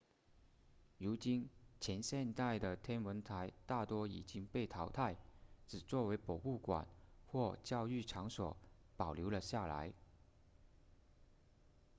[0.97, 1.47] 如今
[1.79, 5.15] 前现代的天文台大多已经被淘汰
[5.67, 6.87] 只作为博物馆
[7.27, 8.57] 或教育场所
[8.97, 9.93] 保留了下来